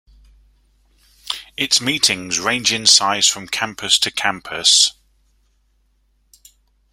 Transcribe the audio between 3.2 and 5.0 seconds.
from campus to campus.